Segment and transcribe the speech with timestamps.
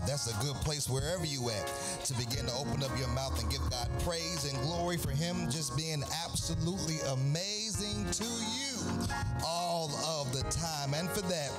[0.00, 0.08] God.
[0.08, 1.66] That's a good place wherever you at
[2.04, 5.50] to begin to open up your mouth and give God praise and glory for Him
[5.50, 9.08] just being absolutely amazing to you
[9.44, 10.94] all of the time.
[10.94, 11.50] And for that,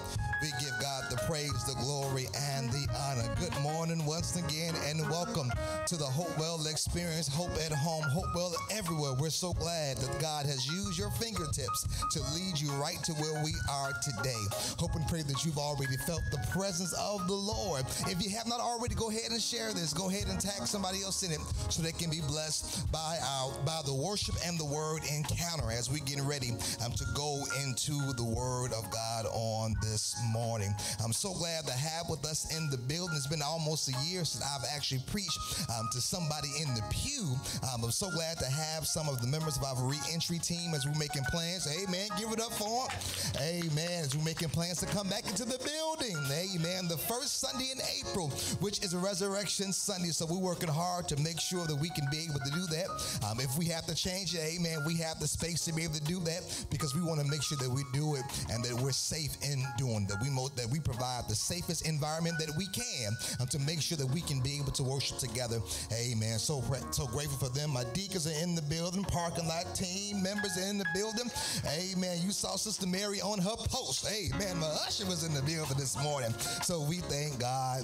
[0.42, 3.34] we give God the praise, the glory, and the honor.
[3.40, 5.52] Good morning once again, and welcome
[5.86, 7.28] to the Hopewell Experience.
[7.28, 9.14] Hope at home, Hopewell everywhere.
[9.18, 13.42] We're so glad that God has used your fingertips to lead you right to where
[13.44, 14.42] we are today.
[14.80, 17.86] Hope and pray that you've already felt the presence of the Lord.
[18.08, 19.94] If you have not already, go ahead and share this.
[19.94, 23.52] Go ahead and tag somebody else in it so they can be blessed by our
[23.66, 26.52] by the worship and the word encounter as we get ready
[26.84, 30.76] um, to go into the word of God on this morning morning.
[31.04, 33.16] I'm so glad to have with us in the building.
[33.16, 37.36] It's been almost a year since I've actually preached um, to somebody in the pew.
[37.72, 40.86] Um, I'm so glad to have some of the members of our re-entry team as
[40.86, 41.68] we're making plans.
[41.68, 42.08] Amen.
[42.18, 42.98] Give it up for them.
[43.42, 44.04] Amen.
[44.04, 46.18] As we're making plans to come back into the building.
[46.32, 46.88] Amen.
[46.88, 48.30] The first Sunday in April,
[48.60, 50.10] which is a resurrection Sunday.
[50.10, 52.90] So we're working hard to make sure that we can be able to do that.
[53.30, 55.96] Um, if we have to change it, amen, we have the space to be able
[55.96, 58.74] to do that because we want to make sure that we do it and that
[58.82, 62.68] we're safe in doing that we mo- that we provide the safest environment that we
[62.68, 65.60] can um, to make sure that we can be able to worship together.
[65.94, 66.40] Amen.
[66.40, 67.72] So so grateful for them.
[67.72, 71.30] My deacons are in the building, parking lot team members are in the building.
[71.68, 72.18] Amen.
[72.24, 74.08] You saw Sister Mary on her post.
[74.08, 74.60] Amen.
[74.60, 76.34] My usher was in the building this morning.
[76.64, 77.84] So we thank God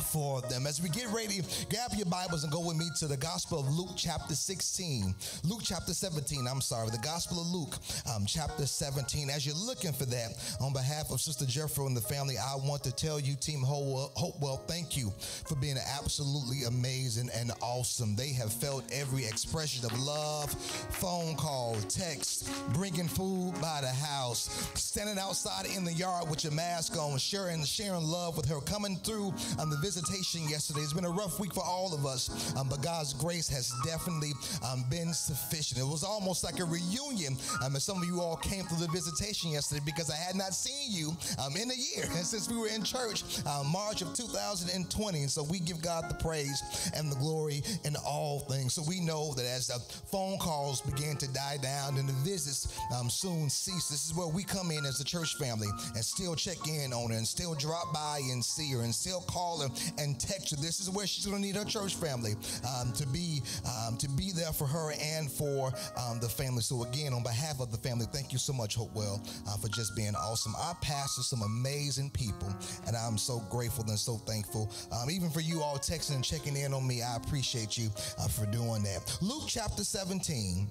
[0.00, 0.66] for them.
[0.66, 3.68] As we get ready, grab your Bibles and go with me to the Gospel of
[3.68, 5.14] Luke, chapter 16.
[5.44, 7.76] Luke, chapter 17, I'm sorry, the Gospel of Luke,
[8.14, 9.30] um, chapter 17.
[9.30, 12.82] As you're looking for that, on behalf of Sister Jeffro and the family, I want
[12.84, 15.12] to tell you, Team Hopewell, thank you
[15.46, 18.16] for being absolutely amazing and awesome.
[18.16, 24.70] They have felt every expression of love, phone call, text, bringing food by the house,
[24.74, 28.96] standing outside in the yard with your mask on, sharing, sharing love with her, coming
[28.96, 30.82] through on the visit visitation yesterday.
[30.82, 34.34] It's been a rough week for all of us, um, but God's grace has definitely
[34.64, 35.80] um, been sufficient.
[35.80, 37.36] It was almost like a reunion.
[37.64, 40.54] Um, and some of you all came through the visitation yesterday because I had not
[40.54, 45.22] seen you um, in a year since we were in church, uh, March of 2020.
[45.22, 46.62] And so we give God the praise
[46.94, 48.74] and the glory in all things.
[48.74, 49.80] So we know that as the
[50.12, 54.28] phone calls begin to die down and the visits um, soon cease, this is where
[54.28, 57.56] we come in as a church family and still check in on her and still
[57.56, 60.56] drop by and see her and still call her and text her.
[60.56, 62.34] This is where she's going to need her church family
[62.68, 66.62] um, to be um, to be there for her and for um, the family.
[66.62, 69.96] So again, on behalf of the family, thank you so much, Hopewell, uh, for just
[69.96, 70.54] being awesome.
[70.56, 72.54] Our pastor, some amazing people,
[72.86, 74.72] and I'm so grateful and so thankful.
[74.92, 78.28] Um, even for you all texting and checking in on me, I appreciate you uh,
[78.28, 79.18] for doing that.
[79.20, 80.68] Luke chapter 17.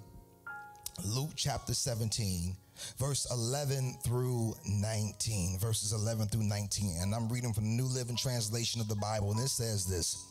[1.06, 2.58] Luke chapter 17
[2.98, 5.60] verse 11 through 19.
[5.60, 6.98] Verses 11 through 19.
[7.02, 10.26] And I'm reading from the New Living Translation of the Bible, and it says this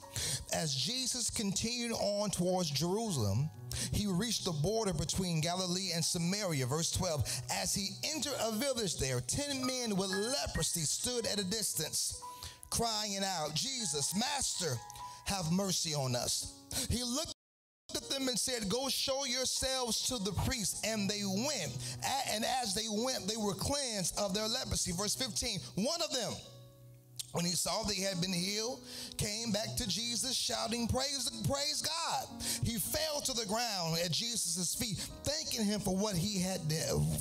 [0.52, 3.50] As Jesus continued on towards Jerusalem,
[3.92, 6.66] he reached the border between Galilee and Samaria.
[6.66, 11.44] Verse 12 As he entered a village there, ten men with leprosy stood at a
[11.44, 12.20] distance,
[12.70, 14.76] crying out, Jesus, Master,
[15.24, 16.54] have mercy on us.
[16.90, 17.34] He looked
[17.96, 20.84] at them and said, Go show yourselves to the priest.
[20.86, 21.76] And they went.
[22.30, 24.92] And as they went, they were cleansed of their leprosy.
[24.92, 26.32] Verse 15 One of them,
[27.32, 28.80] when he saw they had been healed,
[29.16, 32.26] came back to Jesus shouting, Praise, praise God.
[32.62, 36.60] He fell to the ground at Jesus' feet, thanking him for what he had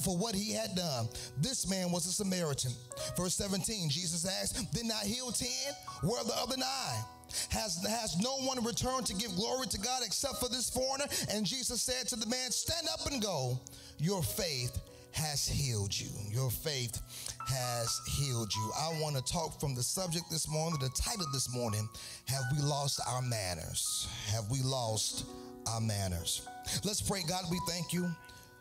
[0.04, 1.08] for what he had done.
[1.38, 2.72] This man was a Samaritan.
[3.18, 5.74] Verse 17, Jesus asked, Did not heal ten?
[6.02, 7.04] Where are the other nine?
[7.50, 11.06] Has, has no one returned to give glory to God except for this foreigner?
[11.32, 13.60] And Jesus said to the man, Stand up and go.
[14.00, 14.80] Your faith
[15.12, 16.10] has healed you.
[16.30, 17.02] Your faith
[17.48, 18.72] has healed you.
[18.80, 21.90] I want to talk from the subject this morning, the title this morning
[22.28, 24.08] Have we lost our manners?
[24.32, 25.26] Have we lost
[25.68, 26.48] our manners?
[26.84, 27.22] Let's pray.
[27.28, 28.10] God, we thank you.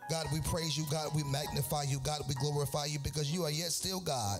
[0.09, 0.85] God, we praise you.
[0.89, 1.99] God, we magnify you.
[1.99, 4.39] God, we glorify you because you are yet still God.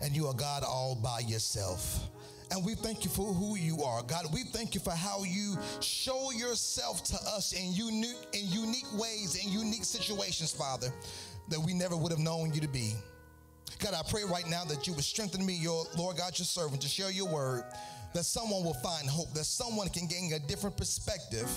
[0.00, 2.08] And you are God all by yourself.
[2.50, 4.26] And we thank you for who you are, God.
[4.32, 9.42] We thank you for how you show yourself to us in unique, in unique ways,
[9.42, 10.88] in unique situations, Father,
[11.48, 12.94] that we never would have known you to be.
[13.78, 16.82] God, I pray right now that you would strengthen me, your Lord God, your servant,
[16.82, 17.64] to share your word,
[18.12, 21.48] that someone will find hope, that someone can gain a different perspective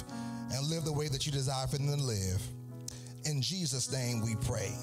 [0.51, 2.41] and live the way that you desire for them to live.
[3.25, 4.73] In Jesus' name we pray.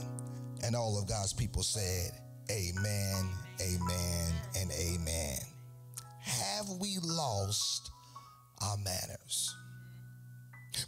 [0.63, 2.13] And all of God's people said,
[2.51, 3.31] Amen,
[3.61, 5.54] amen, and amen
[6.25, 7.91] have we lost
[8.63, 9.55] our manners?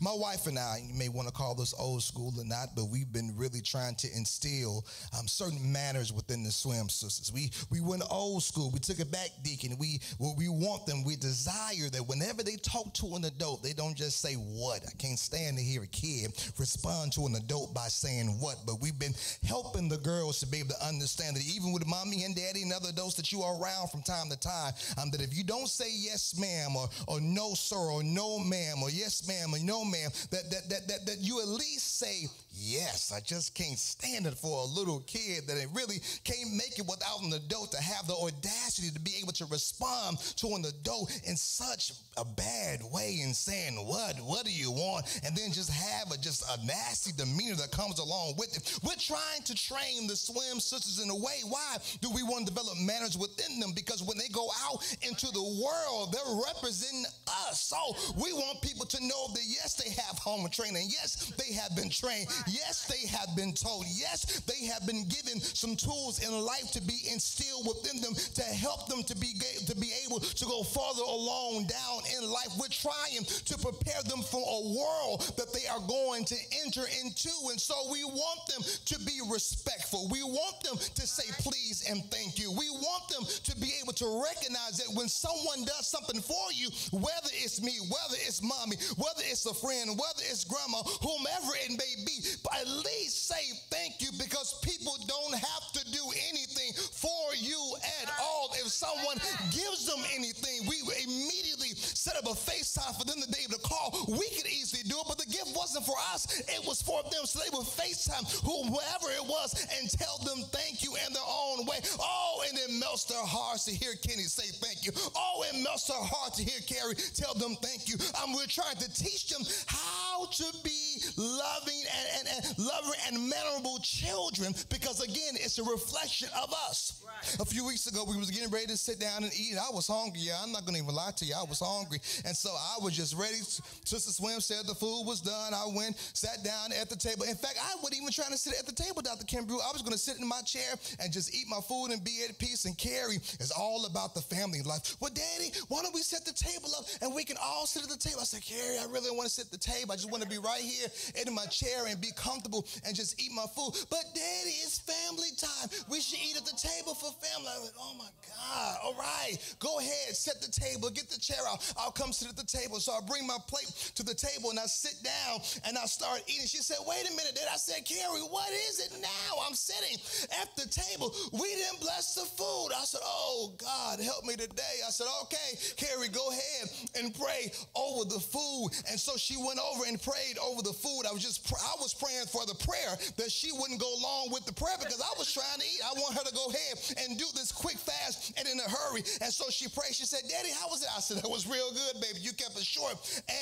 [0.00, 2.86] My wife and I, you may want to call this old school or not, but
[2.90, 4.84] we've been really trying to instill
[5.18, 7.32] um, certain manners within the swim sisters.
[7.32, 8.70] We we went old school.
[8.70, 9.76] We took it back, Deacon.
[9.78, 11.04] We we want them.
[11.04, 14.82] We desire that whenever they talk to an adult, they don't just say what.
[14.86, 18.56] I can't stand to hear a kid respond to an adult by saying what.
[18.66, 19.14] But we've been
[19.46, 22.72] helping the girls to be able to understand that even with mommy and daddy and
[22.72, 25.68] other adults that you are around from time to time, um, that if you don't
[25.68, 29.75] say yes, ma'am, or or no, sir, or no, ma'am, or yes, ma'am, or no,
[29.84, 32.28] ma'am, that that that that, that you at least say
[32.58, 36.78] Yes, I just can't stand it for a little kid that it really can't make
[36.78, 40.64] it without an adult to have the audacity to be able to respond to an
[40.64, 44.16] adult in such a bad way and saying, What?
[44.20, 45.20] What do you want?
[45.24, 48.78] And then just have a just a nasty demeanor that comes along with it.
[48.82, 51.44] We're trying to train the swim sisters in a way.
[51.46, 53.72] Why do we want to develop manners within them?
[53.74, 57.04] Because when they go out into the world, they're representing
[57.50, 57.60] us.
[57.60, 57.76] So
[58.16, 60.88] we want people to know that yes, they have home training.
[60.88, 62.28] Yes, they have been trained.
[62.46, 63.84] Yes, they have been told.
[63.90, 68.42] Yes, they have been given some tools in life to be instilled within them to
[68.42, 69.34] help them to be
[69.66, 72.54] to be able to go farther along down in life.
[72.58, 77.30] We're trying to prepare them for a world that they are going to enter into.
[77.50, 80.08] And so we want them to be respectful.
[80.10, 82.52] We want them to say please and thank you.
[82.52, 86.70] We want them to be able to recognize that when someone does something for you,
[86.92, 91.70] whether it's me, whether it's mommy, whether it's a friend, whether it's grandma, whomever it
[91.70, 92.22] may be,
[92.54, 98.10] at least say thank you because people don't have to do anything for you at
[98.20, 98.50] all.
[98.54, 99.18] If someone
[99.50, 101.65] gives them anything, we immediately
[102.06, 103.90] set up a FaceTime for them to be able to call.
[104.06, 107.26] We could easily do it, but the gift wasn't for us, it was for them.
[107.26, 111.66] So they would FaceTime whoever it was and tell them thank you in their own
[111.66, 111.82] way.
[111.98, 114.92] Oh, and it melts their hearts to hear Kenny say thank you.
[115.16, 117.98] Oh, it melts their heart to hear Carrie tell them thank you.
[118.22, 123.14] Um, we're trying to teach them how to be loving and, and, and loving and
[123.18, 127.02] memorable children because again, it's a reflection of us.
[127.02, 127.40] Right.
[127.40, 129.56] A few weeks ago, we was getting ready to sit down and eat.
[129.58, 130.20] I was hungry.
[130.22, 131.34] Yeah, I'm not gonna even lie to you.
[131.34, 133.38] I was hungry, and so I was just ready.
[133.84, 135.54] Sister Swim said the food was done.
[135.54, 137.24] I went, sat down at the table.
[137.24, 139.24] In fact, I wasn't even trying to sit at the table, Dr.
[139.24, 139.60] Kimbrew.
[139.60, 142.38] I was gonna sit in my chair and just eat my food and be at
[142.38, 142.64] peace.
[142.64, 144.96] And Carrie is all about the family life.
[145.00, 147.88] Well, Daddy, why don't we set the table up and we can all sit at
[147.88, 148.20] the table?
[148.20, 149.92] I said, Carrie, I really want to sit at the table.
[149.92, 150.88] I just want to be right here
[151.20, 153.74] in my chair and be comfortable and just eat my food.
[153.90, 155.70] But Daddy, it's family time.
[155.90, 157.48] We should eat at the table for family.
[157.50, 158.76] I like, oh my God.
[158.84, 161.62] All right, go ahead, set the table, get the chair out.
[161.94, 162.80] Come sit at the table.
[162.80, 166.22] So I bring my plate to the table and I sit down and I start
[166.26, 166.46] eating.
[166.46, 167.34] She said, wait a minute.
[167.34, 169.30] Then I said, Carrie, what is it now?
[169.46, 169.98] I'm sitting
[170.40, 171.14] at the table.
[171.32, 172.70] We didn't bless the food.
[172.74, 174.82] I said, oh God, help me today.
[174.86, 176.68] I said, okay, Carrie, go ahead
[176.98, 178.70] and pray over the food.
[178.90, 181.04] And so she went over and prayed over the food.
[181.08, 184.46] I was just, I was praying for the prayer that she wouldn't go along with
[184.46, 185.80] the prayer because I was trying to eat.
[185.84, 186.74] I want her to go ahead
[187.04, 189.02] and do this quick fast and in a hurry.
[189.20, 189.94] And so she prayed.
[189.94, 190.88] She said, Daddy, how was it?
[190.94, 192.20] I said, That was real good, baby.
[192.20, 192.94] You kept it short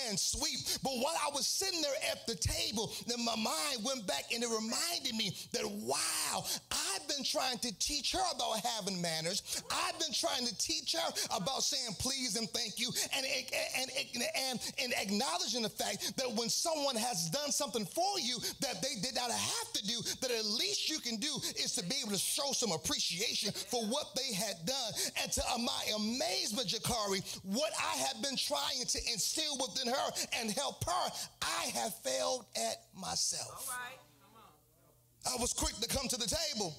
[0.08, 0.78] and sweet.
[0.82, 4.42] But while I was sitting there at the table, then my mind went back and
[4.42, 9.62] it reminded me that, wow, I've been trying to teach her about having manners.
[9.70, 14.22] I've been trying to teach her about saying please and thank you and, and, and,
[14.50, 19.00] and, and acknowledging the fact that when someone has done something for you that they
[19.02, 21.32] did not have to do, that at least you can do
[21.62, 24.92] is to be able to show some appreciation for what they had done.
[25.22, 30.50] And to my amazement, Jakari, what I have been trying to instill within her and
[30.50, 31.10] help her,
[31.42, 33.68] I have failed at myself.
[33.68, 35.38] All right.
[35.38, 36.76] I was quick to come to the table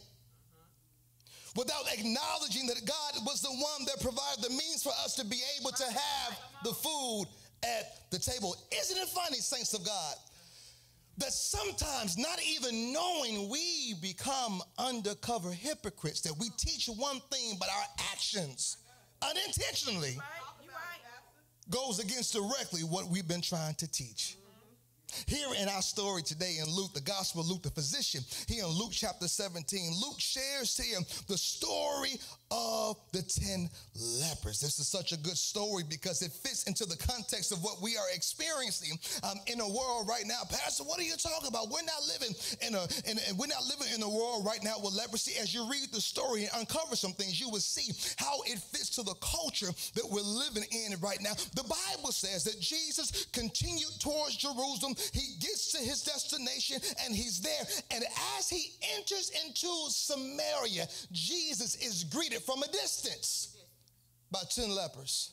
[1.56, 5.42] without acknowledging that God was the one that provided the means for us to be
[5.60, 7.26] able to have the food
[7.64, 8.56] at the table.
[8.82, 10.16] Isn't it funny, saints of God?
[11.18, 17.70] that sometimes, not even knowing, we become undercover hypocrites, that we teach one thing, but
[17.70, 18.78] our actions
[19.22, 20.18] unintentionally
[21.70, 24.38] goes against directly what we've been trying to teach.
[25.28, 28.92] Here in our story today in Luke, the Gospel Luke, the physician, here in Luke
[28.92, 32.20] chapter 17, Luke shares here the story
[32.52, 33.70] of the 10
[34.22, 34.60] lepers.
[34.60, 37.98] This is such a good story because it fits into the context of what we
[37.98, 40.42] are experiencing um, in a world right now.
[40.50, 41.70] Pastor, what are you talking about?
[41.70, 44.76] We're not living in a, in, in, we're not living in a world right now
[44.84, 45.34] with leprosy.
[45.40, 48.90] As you read the story and uncover some things, you will see how it fits
[48.96, 51.34] to the culture that we're living in right now.
[51.56, 54.96] The Bible says that Jesus continued towards Jerusalem.
[55.14, 57.64] He gets to his destination and he's there.
[57.92, 58.04] And
[58.38, 63.58] as he enters into Samaria, Jesus is greeted from a distance
[64.32, 65.32] by 10 lepers.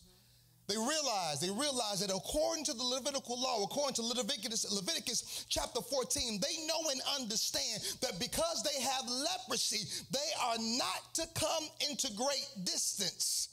[0.68, 5.80] They realize, they realize that according to the Levitical law, according to Leviticus, Leviticus chapter
[5.82, 11.64] 14, they know and understand that because they have leprosy, they are not to come
[11.90, 13.48] into great distance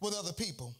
[0.00, 0.74] with other people.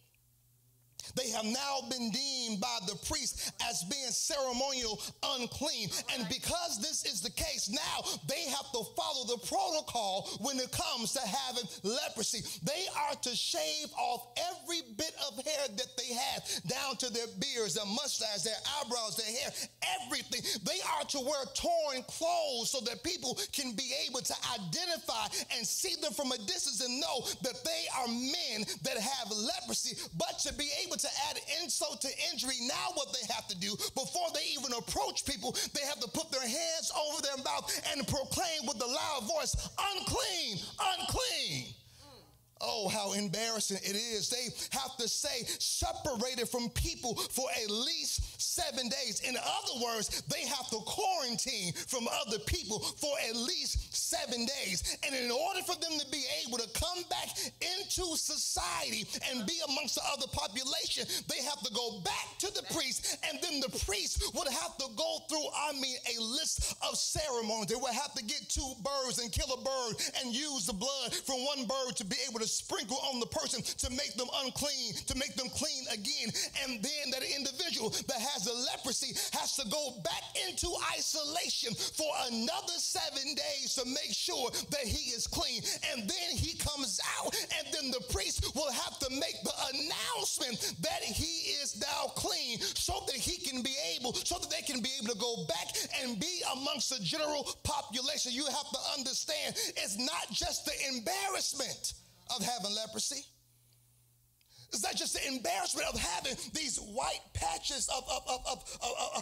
[1.17, 5.91] They have now been deemed by the priest as being ceremonial unclean.
[6.15, 10.71] And because this is the case, now they have to follow the protocol when it
[10.73, 12.43] comes to having leprosy.
[12.63, 17.29] They are to shave off every bit of hair that they have, down to their
[17.39, 19.51] beards, their mustache, their eyebrows, their hair,
[20.03, 20.43] everything.
[20.65, 25.67] They are to wear torn clothes so that people can be able to identify and
[25.67, 30.39] see them from a distance and know that they are men that have leprosy, but
[30.41, 34.29] to be able to add insult to injury, now what they have to do before
[34.35, 38.67] they even approach people, they have to put their hands over their mouth and proclaim
[38.67, 40.59] with a loud voice, unclean,
[40.99, 41.75] unclean.
[42.63, 44.31] Oh, how embarrassing it is.
[44.31, 49.21] They have to say separated from people for at least seven days.
[49.27, 54.97] In other words, they have to quarantine from other people for at least seven days.
[55.05, 57.31] And in order for them to be able to come back
[57.75, 62.63] into society and be amongst the other population, they have to go back to the
[62.75, 66.97] priest, and then the priest would have to go through, I mean, a list of
[66.97, 67.67] ceremonies.
[67.67, 71.15] They would have to get two birds and kill a bird and use the blood
[71.25, 74.95] from one bird to be able to sprinkle on the person to make them unclean,
[75.07, 76.29] to make them clean again.
[76.65, 82.11] And then that individual that has the leprosy has to go back into isolation for
[82.31, 85.63] another seven days to make sure that he is clean.
[85.93, 90.75] And then he comes out, and then the priest will have to make the announcement
[90.81, 94.81] that he is now clean so that he can be able, so that they can
[94.81, 95.69] be able to go back
[96.03, 98.33] and be amongst the general population.
[98.33, 101.95] You have to understand it's not just the embarrassment
[102.37, 103.23] of having leprosy.
[104.73, 109.13] It's not just the embarrassment of having these white patches of, of, of, of, of,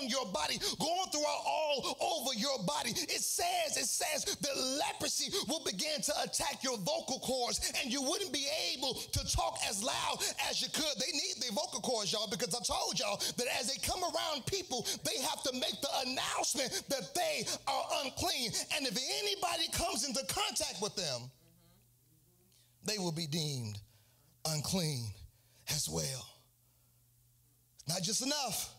[0.00, 2.90] on your body, going throughout all over your body.
[2.90, 8.02] It says, it says that leprosy will begin to attack your vocal cords and you
[8.02, 10.18] wouldn't be able to talk as loud
[10.48, 10.94] as you could.
[10.98, 14.46] They need their vocal cords, y'all, because I told y'all that as they come around
[14.46, 18.52] people, they have to make the announcement that they are unclean.
[18.76, 21.30] And if anybody comes into contact with them,
[22.84, 23.78] they will be deemed
[24.46, 25.10] unclean
[25.68, 26.26] as well.
[27.88, 28.74] Not just enough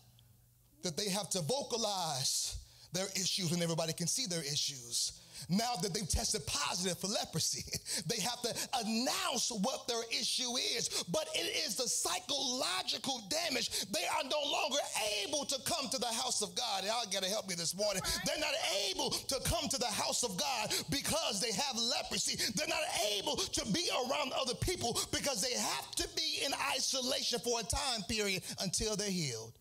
[0.82, 2.56] that they have to vocalize
[2.92, 7.64] their issues and everybody can see their issues now that they've tested positive for leprosy.
[8.06, 13.70] They have to announce what their issue is, but it is the psychological damage.
[13.90, 14.78] They are no longer
[15.24, 16.84] able to come to the house of God.
[16.84, 18.02] Y'all got to help me this morning.
[18.26, 18.54] They're not
[18.90, 22.36] able to come to the house of God because they have leprosy.
[22.54, 22.84] They're not
[23.16, 27.64] able to be around other people because they have to be in isolation for a
[27.64, 29.52] time period until they're healed.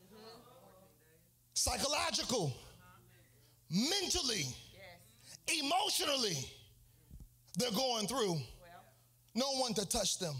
[1.54, 2.54] Psychological,
[3.70, 4.46] mentally,
[5.48, 6.38] emotionally
[7.58, 8.38] they're going through.
[9.34, 10.36] No one to touch them.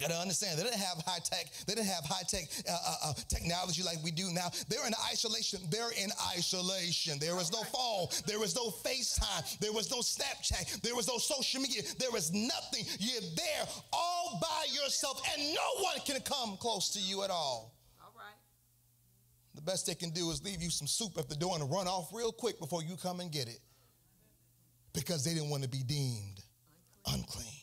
[0.00, 3.12] Gotta understand, they didn't have high tech, they didn't have high tech uh, uh, uh,
[3.28, 4.48] technology like we do now.
[4.68, 5.60] They're in isolation.
[5.70, 7.18] They're in isolation.
[7.20, 11.18] There was no phone, there was no FaceTime, there was no Snapchat, there was no
[11.18, 12.84] social media, there was nothing.
[12.98, 17.76] You're there all by yourself, and no one can come close to you at all.
[18.00, 18.34] All right.
[19.54, 21.86] The best they can do is leave you some soup at the door and run
[21.86, 23.60] off real quick before you come and get it
[24.92, 26.40] because they didn't want to be deemed
[27.06, 27.61] unclean.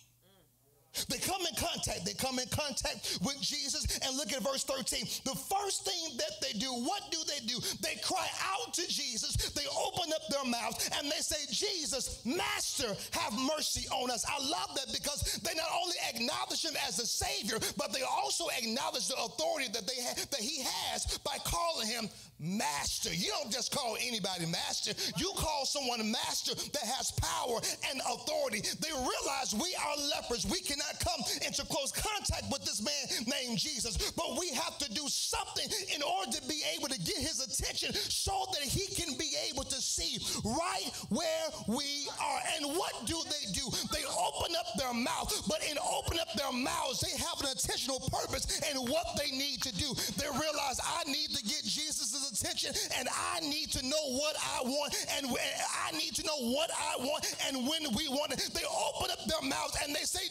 [1.07, 2.05] They come in contact.
[2.05, 3.99] They come in contact with Jesus.
[3.99, 5.05] And look at verse 13.
[5.23, 7.59] The first thing that they do, what do they do?
[7.81, 9.51] They cry out to Jesus.
[9.51, 14.25] They open up their mouth and they say, Jesus, Master, have mercy on us.
[14.27, 18.45] I love that because they not only acknowledge him as the Savior, but they also
[18.57, 23.13] acknowledge the authority that they ha- that he has by calling him master.
[23.13, 24.93] You don't just call anybody master.
[25.17, 28.61] You call someone master that has power and authority.
[28.79, 30.45] They realize we are lepers.
[30.45, 34.91] We cannot come into close contact with this man named Jesus, but we have to
[34.91, 39.17] do something in order to be able to get his attention so that he can
[39.17, 42.41] be able to see right where we are.
[42.57, 43.69] And what do they do?
[43.91, 47.99] They open up their mouth, but in opening up their mouths, they have an intentional
[47.99, 49.93] purpose in what they need to do.
[50.17, 54.61] They realize I need to get Jesus' attention and I need to know what I
[54.63, 58.49] want and I need to know what I want and when we want it.
[58.53, 60.27] They open up their mouths and they say,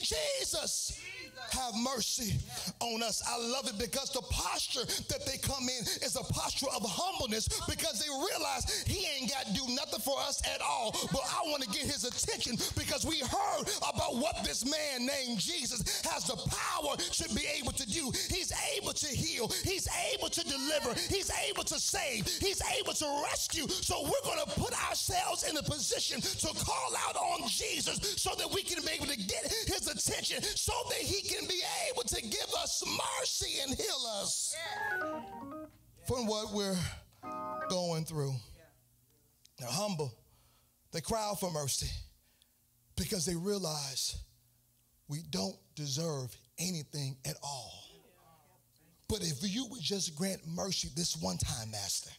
[0.48, 1.07] Jesus,
[1.52, 2.38] have mercy
[2.80, 3.22] on us.
[3.26, 7.48] I love it because the posture that they come in is a posture of humbleness
[7.68, 10.92] because they realize he ain't got to do nothing for us at all.
[11.12, 15.38] But I want to get his attention because we heard about what this man named
[15.38, 18.10] Jesus has the power to be able to do.
[18.28, 23.22] He's able to heal, he's able to deliver, he's able to save, he's able to
[23.30, 23.68] rescue.
[23.68, 28.34] So we're going to put ourselves in a position to call out on Jesus so
[28.36, 32.02] that we can be able to get his attention so that he can be able
[32.02, 34.56] to give us mercy and heal us
[36.06, 36.78] from what we're
[37.68, 38.34] going through.
[39.58, 40.12] They're humble.
[40.92, 41.90] They cry for mercy
[42.96, 44.16] because they realize
[45.08, 47.72] we don't deserve anything at all.
[49.08, 52.10] But if you would just grant mercy this one time, Master,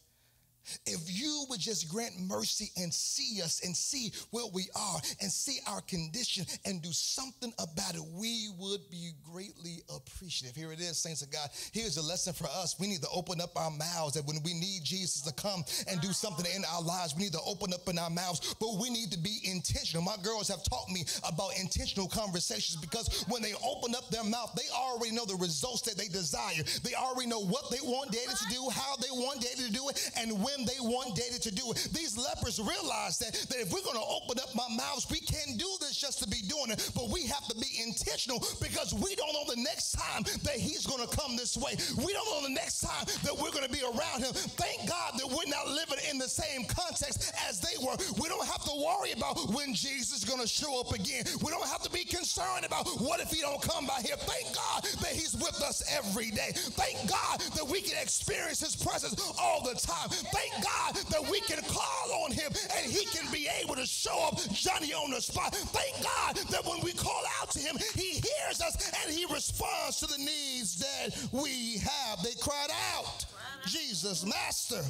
[0.86, 5.32] if you would just grant mercy and see us and see where we are and
[5.32, 10.56] see our condition and do something about it, we would be greatly appreciative.
[10.56, 11.50] Here it is, saints of God.
[11.72, 12.76] Here's a lesson for us.
[12.80, 16.02] We need to open up our mouths that when we need Jesus to come and
[16.02, 18.90] do something in our lives, we need to open up in our mouths, but we
[18.90, 20.04] need to be intentional.
[20.04, 24.54] My girls have taught me about intentional conversations because when they open up their mouth,
[24.56, 26.64] they already know the results that they desire.
[26.84, 29.90] They already know what they want daddy to do, how they want daddy to do
[29.90, 31.90] it, and when they want daddy to do it.
[31.94, 35.58] These lepers realize that, that if we're going to open up my mouths, we can't
[35.58, 39.16] do this just to be doing it, but we have to be intentional because we
[39.16, 41.76] don't know the next time that he's going to come this way.
[41.98, 44.34] We don't know the next time that we're going to be around him.
[44.34, 47.96] Thank God that we're not living in the same context as they were.
[48.22, 51.24] We don't have to worry about when Jesus is going to show up again.
[51.42, 54.18] We don't have to be concerned about what if he don't come by here.
[54.18, 56.52] Thank God that he's with us every day.
[56.54, 60.10] Thank God that we can experience his presence all the time.
[60.10, 64.28] Thank God that we can call on him and he can be able to show
[64.28, 65.56] up Johnny on the spot.
[65.56, 70.00] Thank God that when we call out to him, he hears us and he responds
[70.00, 72.24] to the needs that we have.
[72.24, 73.26] They cried out,
[73.66, 74.82] Jesus, Master,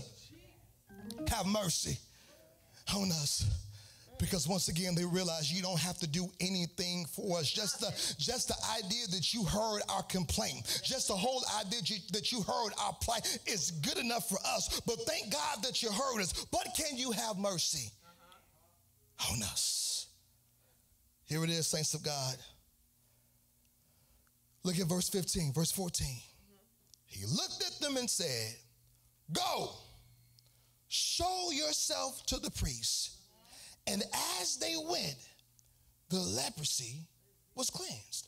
[1.28, 1.98] have mercy
[2.96, 3.46] on us
[4.20, 7.50] because once again they realize you don't have to do anything for us.
[7.50, 7.90] Just the
[8.22, 12.72] just the idea that you heard our complaint just the whole idea that you heard
[12.84, 14.82] our plight is good enough for us.
[14.86, 16.46] But thank god that you heard us.
[16.52, 17.92] But can you have mercy
[19.32, 20.08] on us?
[21.26, 22.36] Here it is saints of god.
[24.64, 26.08] Look at verse 15 verse 14
[27.06, 28.56] he looked at them and said
[29.32, 29.72] go
[30.90, 33.19] show yourself to the priest
[33.88, 34.04] and
[34.42, 35.16] as they went,
[36.10, 37.08] the leprosy
[37.56, 38.28] was cleansed.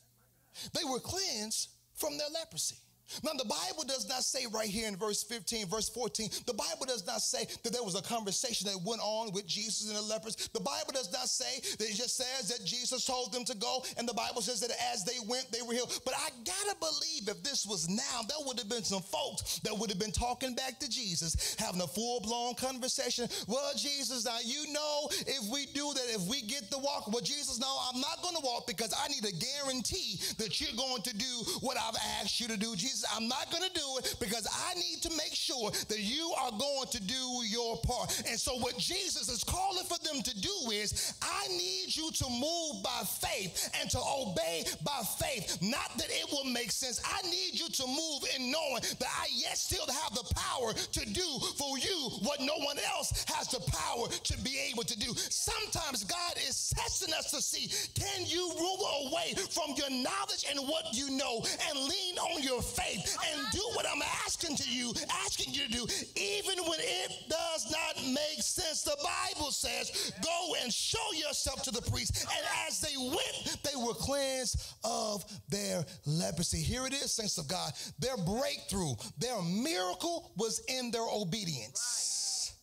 [0.73, 2.77] They were cleansed from their leprosy.
[3.23, 6.85] Now, the Bible does not say right here in verse 15, verse 14, the Bible
[6.87, 10.01] does not say that there was a conversation that went on with Jesus and the
[10.01, 10.35] lepers.
[10.53, 13.83] The Bible does not say that it just says that Jesus told them to go,
[13.97, 15.99] and the Bible says that as they went, they were healed.
[16.05, 19.77] But I gotta believe if this was now, there would have been some folks that
[19.77, 23.27] would have been talking back to Jesus, having a full blown conversation.
[23.47, 27.21] Well, Jesus, now you know if we do that, if we get the walk, well,
[27.21, 31.15] Jesus, no, I'm not gonna walk because I need a guarantee that you're going to
[31.15, 32.75] do what I've asked you to do.
[32.75, 36.33] Jesus, I'm not going to do it because I need to make sure that you
[36.39, 38.23] are going to do your part.
[38.27, 42.29] And so, what Jesus is calling for them to do is, I need you to
[42.29, 45.57] move by faith and to obey by faith.
[45.61, 47.01] Not that it will make sense.
[47.05, 51.05] I need you to move in knowing that I yet still have the power to
[51.05, 55.13] do for you what no one else has the power to be able to do.
[55.15, 60.59] Sometimes God is testing us to see can you move away from your knowledge and
[60.67, 64.69] what you know and lean on your faith faith and do what I'm asking to
[64.69, 64.93] you,
[65.25, 68.83] asking you to do, even when it does not make sense.
[68.83, 72.25] The Bible says, go and show yourself to the priest.
[72.25, 76.61] And as they went, they were cleansed of their leprosy.
[76.61, 77.71] Here it is, saints of God.
[77.99, 82.53] Their breakthrough, their miracle was in their obedience.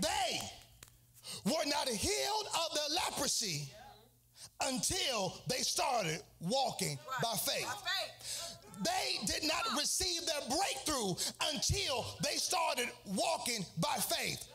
[0.00, 0.40] They
[1.44, 3.70] were not healed of their leprosy
[4.62, 7.66] until they started walking by faith.
[8.82, 11.14] They did not receive their breakthrough
[11.52, 14.46] until they started walking by faith.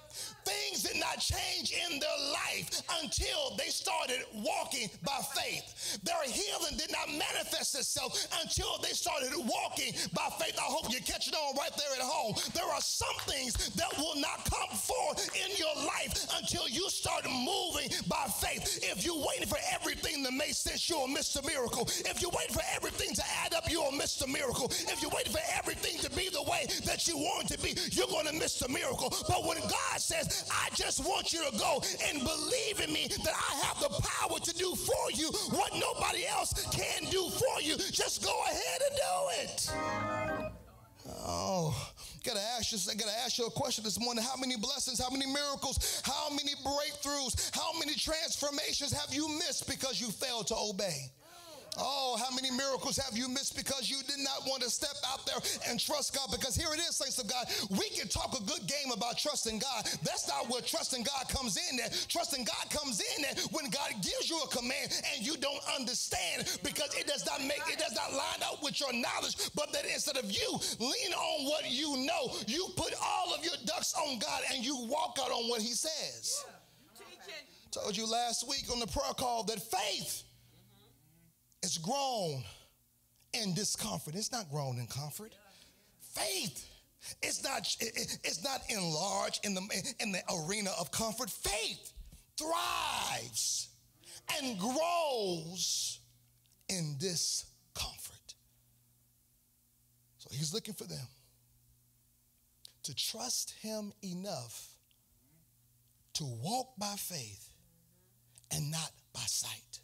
[0.46, 6.00] Things did not change in their life until they started walking by faith.
[6.04, 10.58] Their healing did not manifest itself until they started walking by faith.
[10.58, 12.36] I hope you're catching on right there at home.
[12.54, 17.26] There are some things that will not come forth in your life until you start
[17.26, 18.80] moving by faith.
[18.84, 21.88] If you're waiting for everything to make sense, you'll miss the miracle.
[22.06, 24.72] If you're waiting for everything to add up, you'll miss the miracle.
[24.72, 27.76] If you're waiting for everything to be the way that you want it to be,
[27.92, 29.14] you're going to miss the miracle.
[29.28, 33.34] But when God says, I just want you to go and believe in me that
[33.34, 37.78] I have the power to do for you what nobody else can do for you.
[37.78, 39.72] Just go ahead and do it.
[41.24, 41.76] Oh,
[42.24, 44.24] gotta ask you, I gotta ask you a question this morning.
[44.24, 49.68] How many blessings, how many miracles, how many breakthroughs, how many transformations have you missed
[49.68, 51.12] because you failed to obey?
[51.78, 55.26] Oh, how many miracles have you missed because you did not want to step out
[55.26, 55.38] there
[55.70, 56.28] and trust God?
[56.30, 57.48] Because here it is, saints of God.
[57.70, 59.86] We can talk a good game about trusting God.
[60.04, 63.92] That's not where trusting God comes in There, Trusting God comes in there when God
[64.04, 67.96] gives you a command and you don't understand because it does not make, it does
[67.96, 72.06] not line up with your knowledge, but that instead of you lean on what you
[72.06, 75.62] know, you put all of your ducks on God and you walk out on what
[75.62, 76.44] he says.
[77.72, 80.24] Told you last week on the prayer call that faith
[81.64, 82.44] it's grown
[83.34, 84.16] in discomfort.
[84.16, 85.34] It's not grown in comfort.
[86.02, 86.68] Faith.
[87.22, 89.62] It's not, it's not enlarged in the,
[90.00, 91.30] in the arena of comfort.
[91.30, 91.94] Faith
[92.38, 93.70] thrives
[94.38, 96.00] and grows
[96.70, 98.36] in discomfort.
[100.20, 101.08] So he's looking for them
[102.84, 104.68] to trust him enough
[106.14, 107.50] to walk by faith
[108.52, 109.80] and not by sight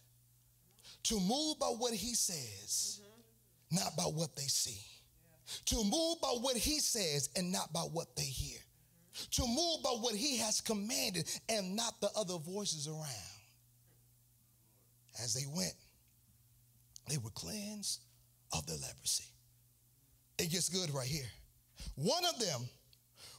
[1.07, 3.77] to move by what he says, mm-hmm.
[3.77, 4.81] not by what they see.
[5.21, 5.77] Yeah.
[5.77, 8.57] To move by what he says and not by what they hear.
[8.57, 9.41] Mm-hmm.
[9.41, 13.37] To move by what he has commanded and not the other voices around.
[15.23, 15.73] As they went,
[17.09, 18.01] they were cleansed
[18.53, 19.23] of their leprosy.
[20.37, 21.25] It gets good right here.
[21.95, 22.67] One of them,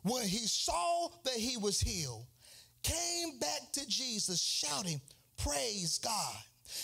[0.03, 2.25] when he saw that he was healed,
[2.83, 5.01] came back to Jesus shouting,
[5.37, 6.37] Praise God.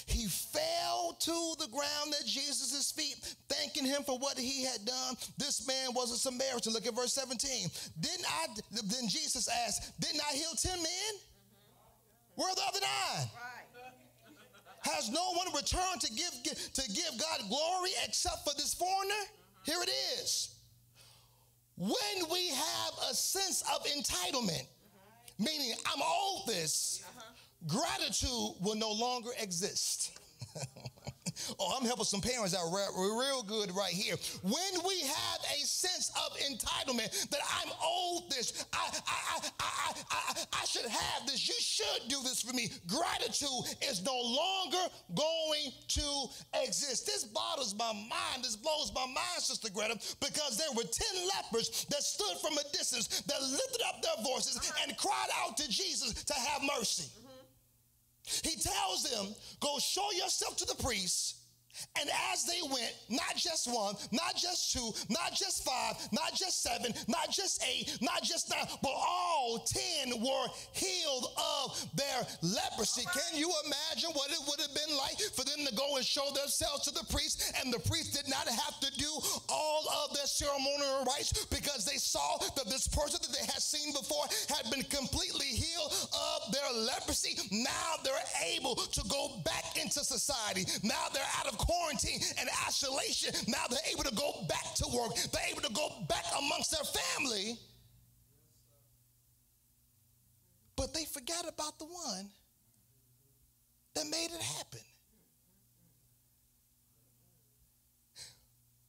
[0.06, 3.16] He fell to the ground at Jesus' feet,
[3.48, 5.16] thanking him for what he had done.
[5.38, 6.72] This man was a Samaritan.
[6.72, 7.68] Look at verse 17.
[8.00, 11.14] Didn't I, then Jesus asked, Didn't I heal 10 men?
[12.36, 13.28] Where are the other nine?
[14.82, 16.42] Has no one returned to give,
[16.74, 19.14] to give God glory except for this foreigner?
[19.64, 20.50] Here it is.
[21.76, 24.66] When we have a sense of entitlement,
[25.38, 27.02] meaning I'm owed this,
[27.66, 30.18] gratitude will no longer exist.
[31.58, 34.16] oh, I'm helping some parents out real good right here.
[34.42, 40.44] When we have a sense of entitlement that I'm owed this, I, I, I, I,
[40.62, 42.70] I, should have this, you should do this for me.
[42.86, 46.26] Gratitude is no longer going to
[46.62, 47.06] exist.
[47.06, 50.90] This bothers my mind, this blows my mind, Sister Greta, because there were 10
[51.36, 55.68] lepers that stood from a distance that lifted up their voices and cried out to
[55.68, 57.10] Jesus to have mercy.
[58.24, 61.36] He tells them, go show yourself to the priest
[61.98, 66.62] and as they went, not just one, not just two, not just five, not just
[66.62, 73.04] seven, not just eight, not just nine, but all ten were healed of their leprosy.
[73.12, 76.26] Can you imagine what it would have been like for them to go and show
[76.34, 79.10] themselves to the priest, and the priest did not have to do
[79.48, 83.92] all of their ceremonial rites because they saw that this person that they had seen
[83.92, 87.36] before had been completely healed of their leprosy.
[87.50, 88.14] Now they're
[88.54, 90.66] able to go back into society.
[90.82, 93.34] Now they're out of quarantine and isolation.
[93.48, 95.14] Now they're able to go back to work.
[95.32, 97.58] They're able to go back amongst their family.
[100.76, 102.28] But they forgot about the one
[103.94, 104.80] that made it happen.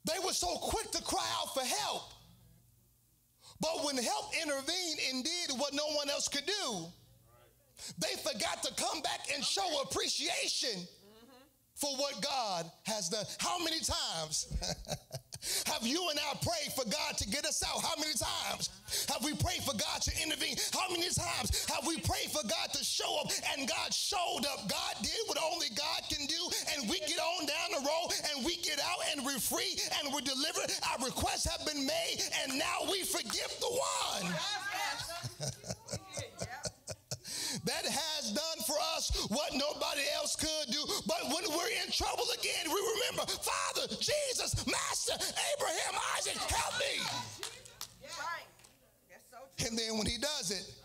[0.06, 2.12] They were so quick to cry out for help.
[3.60, 6.86] But when help intervened and did what no one else could do,
[7.98, 10.88] they forgot to come back and show appreciation
[11.76, 13.26] for what God has done.
[13.40, 14.48] How many times
[15.68, 17.84] have you and I prayed for God to get us out?
[17.84, 18.72] How many times
[19.10, 20.56] have we prayed for God to intervene?
[20.74, 24.68] How many times have we prayed for God to show up and God showed up?
[24.70, 26.42] God did what only God can do,
[26.76, 30.14] and we get on down the road and we get out and we're free and
[30.14, 30.72] we're delivered.
[30.92, 34.34] Our requests have been made, and now we forgive the one.
[37.66, 40.86] That has done for us what nobody else could do.
[41.06, 45.14] But when we're in trouble again, we remember, Father, Jesus, Master,
[45.54, 47.02] Abraham, Isaac, help me.
[49.66, 50.85] And then when he does it,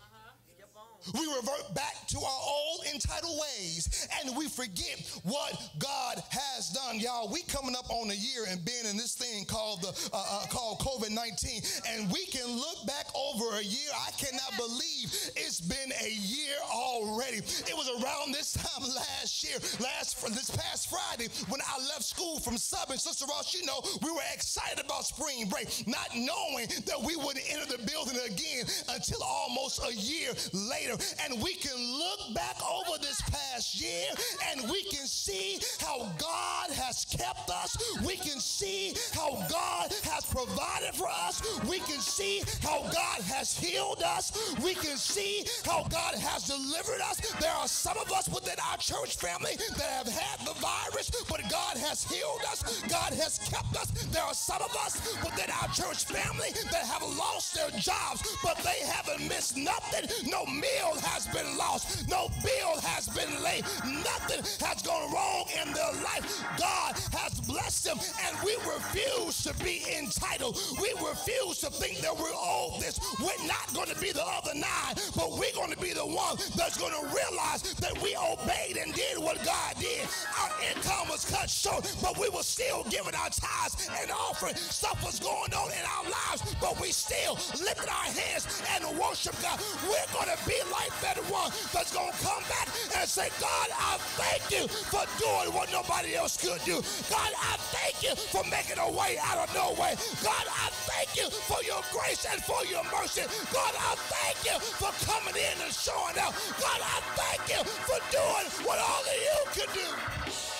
[1.13, 6.99] we revert back to our old entitled ways and we forget what God has done.
[6.99, 10.23] Y'all, we coming up on a year and being in this thing called the uh,
[10.31, 13.89] uh, called COVID-19 and we can look back over over a year.
[14.07, 17.37] I cannot believe it's been a year already.
[17.37, 22.39] It was around this time last year, last this past Friday, when I left school
[22.39, 22.97] from Southern.
[22.97, 27.45] Sister Ross, you know, we were excited about spring break, not knowing that we wouldn't
[27.49, 30.90] enter the building again until almost a year later.
[31.23, 34.07] And we can look back over this past year
[34.49, 37.77] and we can see how God has kept us.
[38.05, 41.41] We can see how God has provided for us.
[41.69, 44.31] We can see how God has healed us.
[44.63, 47.21] We can see how God has delivered us.
[47.39, 51.41] There are some of us within our church family that have had the virus, but
[51.49, 52.81] God has healed us.
[52.89, 53.91] God has kept us.
[54.11, 58.57] There are some of us within our church family that have lost their jobs, but
[58.57, 60.09] they haven't missed nothing.
[60.29, 62.09] No meal has been lost.
[62.09, 63.63] No bill has been late.
[63.85, 66.43] Nothing has gone wrong in their life.
[66.57, 70.57] God has blessed them, and we refuse to be entitled.
[70.81, 72.99] We refuse to think that we're all this.
[73.19, 76.37] We're not going to be the other nine, but we're going to be the one
[76.55, 80.07] that's going to realize that we obeyed and did what God did.
[80.39, 84.55] Our income was cut short, but we were still giving our tithes and offering.
[84.55, 89.35] Stuff was going on in our lives, but we still lifted our hands and worship
[89.41, 89.59] God.
[89.83, 93.69] We're going to be like that one that's going to come back and say, God,
[93.75, 96.79] I thank you for doing what nobody else could do.
[97.11, 99.95] God, I thank you for making a way out of no way.
[100.23, 103.27] God, I thank you for your grace and for your mercy.
[103.51, 106.33] God, I thank you for coming in and showing up.
[106.59, 110.50] God, I thank you for doing what only you can do.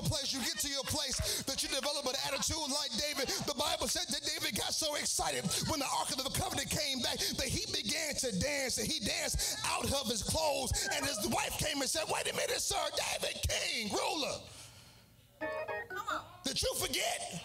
[0.00, 3.28] A place, you get to your place that you develop an attitude like David.
[3.46, 7.00] The Bible said that David got so excited when the Ark of the Covenant came
[7.00, 10.72] back that he began to dance and he danced out of his clothes.
[10.96, 14.36] And his wife came and said, Wait a minute, sir, David, king, ruler.
[16.44, 17.40] Did you forget?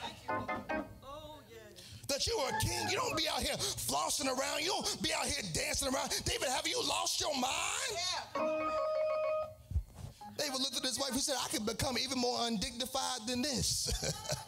[2.08, 2.88] that you are a king.
[2.90, 4.62] You don't be out here flossing around.
[4.62, 6.10] You don't be out here dancing around.
[6.24, 7.52] David, have you lost your mind?
[8.36, 9.25] Yeah.
[10.38, 11.14] David looked at his wife.
[11.14, 13.88] He said, I can become even more undignified than this.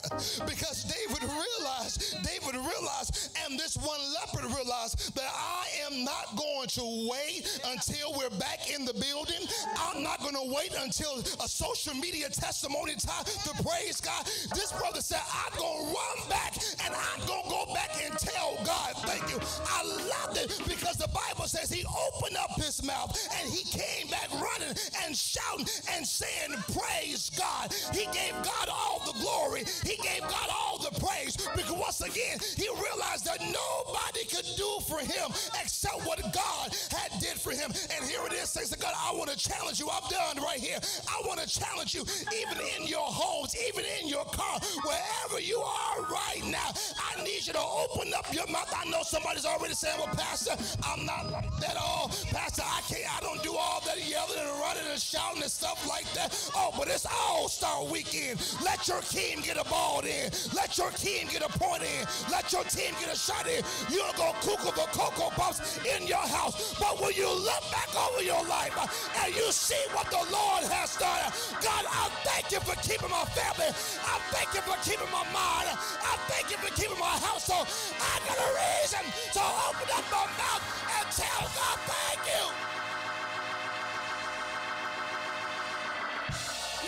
[0.45, 6.67] because David realized, David realized, and this one leper realized that I am not going
[6.67, 9.47] to wait until we're back in the building.
[9.77, 14.25] I'm not going to wait until a social media testimony time to praise God.
[14.55, 18.17] This brother said, I'm going to run back and I'm going to go back and
[18.19, 19.39] tell God, thank you.
[19.67, 24.07] I loved it because the Bible says he opened up his mouth and he came
[24.07, 27.73] back running and shouting and saying, Praise God.
[27.93, 32.37] He gave God all the glory, he gave God all the praise because once again,
[32.55, 37.71] he realized that nobody could do for him except what God had did for him.
[37.95, 39.89] And here it is, says to God, I want to challenge you.
[39.91, 40.79] I'm done right here.
[41.07, 42.01] I want to challenge you,
[42.33, 46.71] even in your homes, even in your car, wherever you are right now.
[46.97, 48.73] I need you to open up your mouth.
[48.75, 52.09] I know somebody's already saying, Well, Pastor, I'm not like that all.
[52.31, 55.66] Pastor, I can't, I don't do all that yelling and running and shouting and stuff
[55.67, 56.31] stuff like that.
[56.55, 58.39] Oh, but it's All Star Weekend.
[58.63, 60.31] Let your team get a ball in.
[60.55, 62.07] Let your team get a point in.
[62.31, 63.63] Let your team get a shot in.
[63.91, 66.75] You'll go cuckoo the Cocoa Puffs in your house.
[66.79, 68.87] But when you look back over your life uh,
[69.25, 73.11] and you see what the Lord has done, uh, God, I thank you for keeping
[73.11, 73.71] my family.
[74.07, 75.67] I thank you for keeping my mind.
[75.67, 77.67] I thank you for keeping my household.
[77.99, 79.03] I got a reason
[79.35, 80.63] to open up my mouth
[80.95, 82.86] and tell God thank you.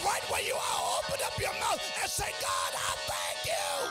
[0.06, 3.90] Right where you are, open up your mouth and say, God, I thank you.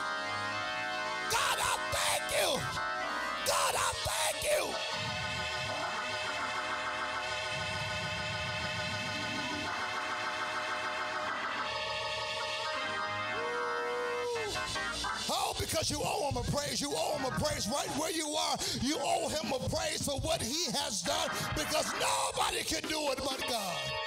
[1.31, 2.49] God, I thank you.
[3.45, 4.75] God, I thank you.
[15.31, 16.81] Oh, because you owe him a praise.
[16.81, 18.57] You owe him a praise right where you are.
[18.81, 23.19] You owe him a praise for what he has done because nobody can do it
[23.23, 23.98] but God.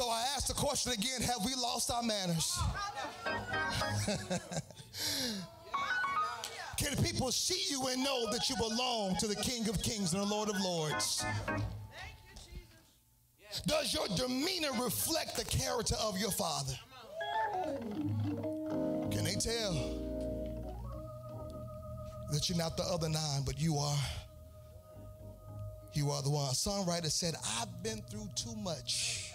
[0.00, 2.58] So I ask the question again have we lost our manners?
[6.78, 10.22] Can people see you and know that you belong to the King of Kings and
[10.22, 11.22] the Lord of Lords?
[13.66, 16.72] Does your demeanor reflect the character of your Father?
[19.10, 19.74] Can they tell
[22.32, 23.98] that you're not the other nine, but you are?
[25.92, 26.48] You are the one.
[26.48, 29.29] A songwriter said, I've been through too much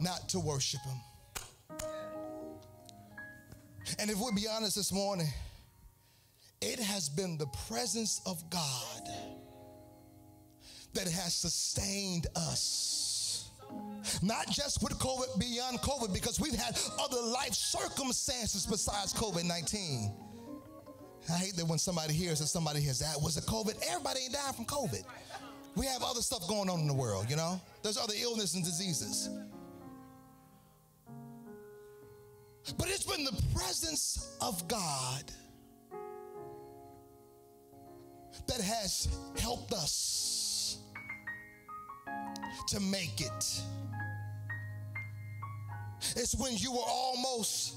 [0.00, 1.00] not to worship him.
[3.98, 5.28] And if we'll be honest this morning,
[6.60, 9.08] it has been the presence of God
[10.94, 13.50] that has sustained us.
[14.22, 20.14] Not just with COVID, beyond COVID, because we've had other life circumstances besides COVID 19.
[21.28, 23.82] I hate that when somebody hears that somebody has that was it COVID.
[23.88, 25.02] Everybody ain't dying from COVID.
[25.74, 27.60] We have other stuff going on in the world, you know?
[27.82, 29.28] There's other illnesses and diseases.
[32.72, 35.30] But it's been the presence of God
[38.46, 40.78] that has helped us
[42.68, 43.60] to make it.
[46.16, 47.76] It's when you were almost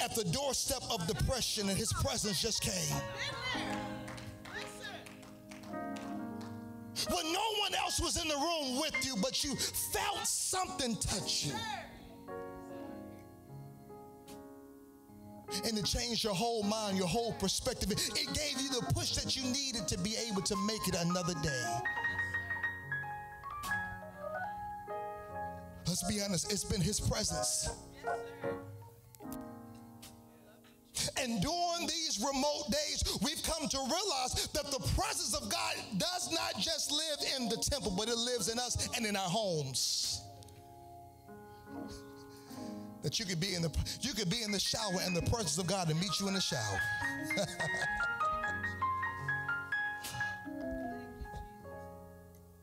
[0.00, 2.96] at the doorstep of depression and his presence just came.
[7.10, 11.44] When no one else was in the room with you, but you felt something touch
[11.46, 11.54] you.
[15.64, 17.90] And it changed your whole mind, your whole perspective.
[17.92, 21.34] It gave you the push that you needed to be able to make it another
[21.42, 21.64] day.
[25.86, 27.70] Let's be honest, it's been His presence.
[31.16, 36.32] And during these remote days, we've come to realize that the presence of God does
[36.32, 40.11] not just live in the temple, but it lives in us and in our homes
[43.02, 45.58] that you could be in the you could be in the shower and the presence
[45.58, 46.80] of God to meet you in the shower.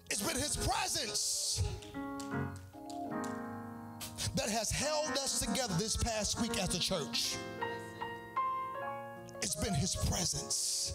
[0.09, 1.61] it's been his presence
[4.35, 7.35] that has held us together this past week as a church.
[9.41, 10.93] It's been his presence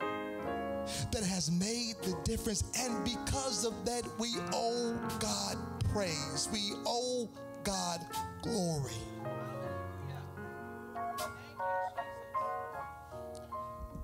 [0.00, 2.64] that has made the difference.
[2.78, 5.56] And because of that, we owe God
[5.92, 6.48] praise.
[6.52, 7.28] We owe
[7.64, 8.06] God
[8.42, 8.92] glory.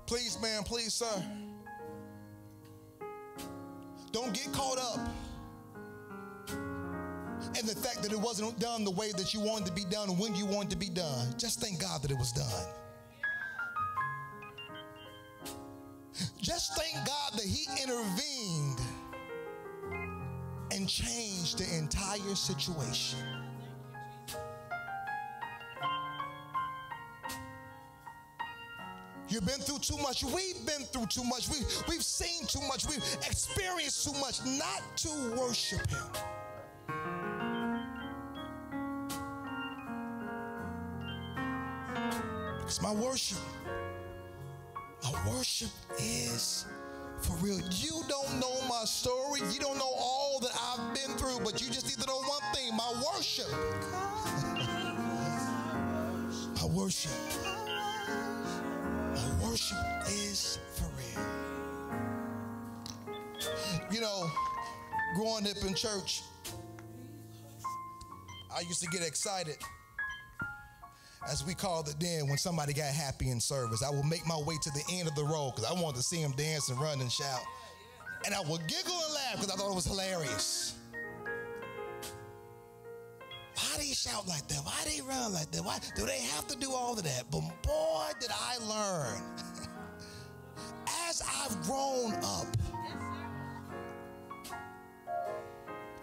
[0.05, 1.23] Please, man, please, sir.
[4.11, 4.99] Don't get caught up
[7.59, 10.17] in the fact that it wasn't done the way that you wanted to be done
[10.17, 11.33] when you wanted to be done.
[11.37, 12.88] Just thank God that it was done.
[22.19, 23.19] Entire situation.
[29.27, 30.23] You've been through too much.
[30.23, 31.49] We've been through too much.
[31.49, 32.87] We, we've seen too much.
[32.87, 35.99] We've experienced too much not to worship Him.
[42.57, 43.37] Because my worship,
[45.03, 46.65] my worship is
[47.21, 47.59] for real.
[47.71, 49.41] You don't know my story.
[49.51, 52.41] You don't know all that I've been through, but you just need to know one
[52.53, 53.49] thing my worship.
[56.55, 57.11] my worship
[59.15, 61.25] My worship is for real.
[63.91, 64.29] You know,
[65.15, 66.21] growing up in church,
[68.55, 69.57] I used to get excited,
[71.29, 73.83] as we called it then, when somebody got happy in service.
[73.83, 76.03] I would make my way to the end of the row because I wanted to
[76.03, 77.41] see them dance and run and shout.
[78.25, 80.75] And I would giggle and laugh because I thought it was hilarious.
[83.55, 84.59] Why do they shout like that?
[84.63, 85.63] Why do they run like that?
[85.63, 87.23] Why do they have to do all of that?
[87.31, 89.21] But boy, did I learn
[91.09, 92.47] as I've grown up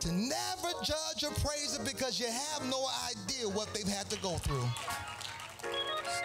[0.07, 4.18] to never judge or praise it because you have no idea what they've had to
[4.20, 4.64] go through.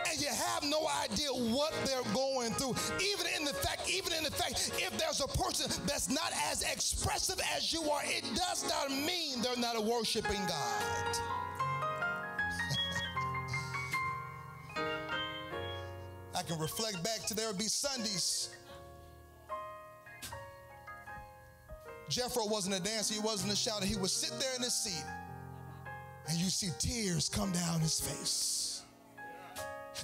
[0.10, 2.76] And you have no idea what they're going through.
[3.02, 6.64] Even in the fact, even in the fact, if there's a person that's not as
[6.64, 11.18] expressive as you are, it does not mean they're not a worshiping God.
[16.36, 18.50] I can reflect back to there would be Sundays.
[22.10, 23.86] Jeffro wasn't a dancer, he wasn't a shouter.
[23.86, 25.06] He would sit there in his seat
[26.28, 28.71] and you see tears come down his face.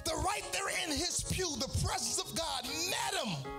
[0.04, 3.52] The right there in his pew, the presence of God met him.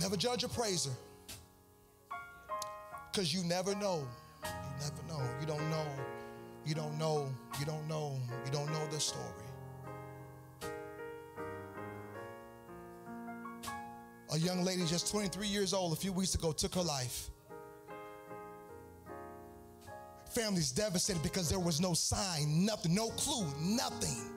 [0.00, 0.92] Never judge a praiser
[3.10, 4.06] because you never know
[4.44, 4.50] You
[4.80, 5.22] never know.
[5.40, 5.86] You don't know.
[6.66, 7.28] You don't know.
[7.58, 8.18] You don't know.
[8.44, 9.24] You don't know the story.
[14.32, 17.30] A young lady, just 23 years old, a few weeks ago, took her life.
[20.36, 24.30] Family's devastated because there was no sign, nothing, no clue, nothing.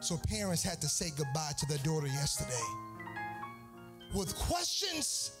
[0.00, 2.54] So parents had to say goodbye to their daughter yesterday
[4.14, 5.32] with questions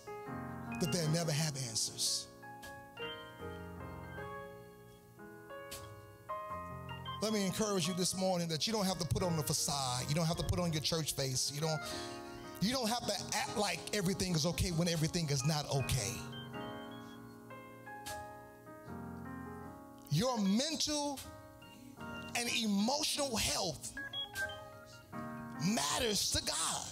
[0.80, 2.26] that they'll never have answers.
[7.22, 10.04] Let me encourage you this morning that you don't have to put on the facade.
[10.10, 11.50] You don't have to put on your church face.
[11.54, 11.80] You don't
[12.60, 16.12] you don't have to act like everything is okay when everything is not okay.
[20.10, 21.18] Your mental
[22.36, 23.92] and emotional health
[25.64, 26.86] matters to God.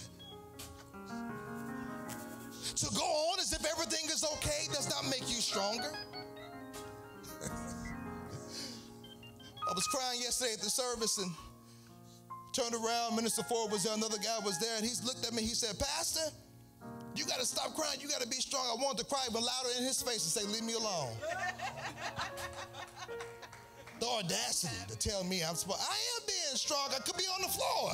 [2.75, 5.91] To go on as if everything is okay does not make you stronger.
[9.67, 11.31] I was crying yesterday at the service and
[12.53, 13.15] turned around.
[13.15, 15.41] Minister Ford was there, another guy was there, and he looked at me.
[15.41, 16.31] He said, Pastor,
[17.15, 17.99] you got to stop crying.
[18.01, 18.65] You got to be strong.
[18.71, 21.13] I want to cry even louder in his face and say, Leave me alone.
[23.99, 26.89] the audacity to tell me I'm supposed, I am being strong.
[26.95, 27.91] I could be on the floor.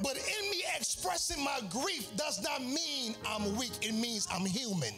[0.00, 3.72] But in me expressing my grief does not mean I'm weak.
[3.82, 4.94] It means I'm human.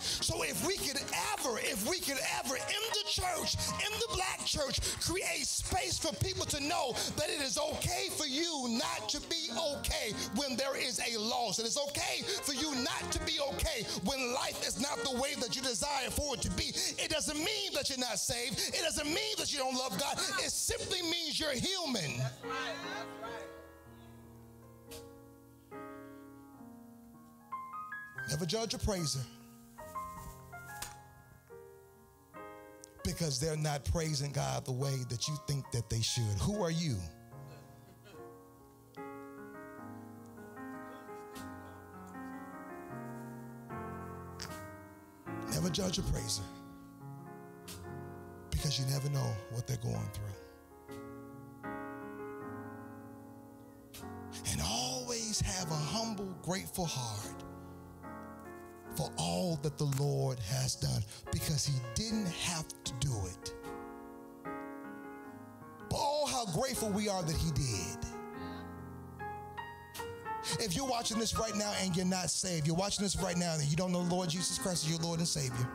[0.00, 1.00] So if we could
[1.32, 6.14] ever, if we could ever in the church, in the black church, create space for
[6.16, 10.76] people to know that it is okay for you not to be okay when there
[10.76, 11.58] is a loss.
[11.58, 15.34] It is okay for you not to be okay when life is not the way
[15.40, 16.72] that you desire for it to be.
[16.98, 18.58] It doesn't mean that you're not saved.
[18.68, 20.18] It doesn't mean that you don't love God.
[20.38, 22.18] It simply means you're human.
[22.18, 22.76] That's right.
[22.94, 23.50] That's right.
[28.30, 29.20] Never judge a praiser.
[33.10, 36.22] Because they're not praising God the way that you think that they should.
[36.42, 36.96] Who are you?
[45.52, 46.42] Never judge a praiser
[48.50, 51.70] because you never know what they're going through.
[54.52, 57.42] And always have a humble, grateful heart
[59.00, 63.54] for all that the Lord has done because he didn't have to do it.
[65.88, 67.98] But oh, how grateful we are that he did.
[70.58, 73.54] If you're watching this right now and you're not saved, you're watching this right now
[73.54, 75.66] and you don't know Lord Jesus Christ as your Lord and Savior.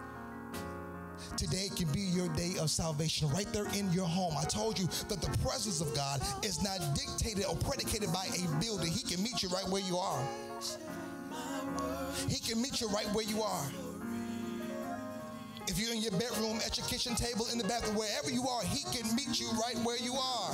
[1.35, 4.35] Today can be your day of salvation right there in your home.
[4.37, 8.59] I told you that the presence of God is not dictated or predicated by a
[8.61, 8.91] building.
[8.91, 10.21] He can meet you right where you are.
[12.27, 13.65] He can meet you right where you are.
[15.67, 18.63] If you're in your bedroom, at your kitchen table, in the bathroom, wherever you are,
[18.63, 20.53] He can meet you right where you are.